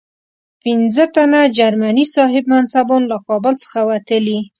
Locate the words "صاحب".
2.15-2.43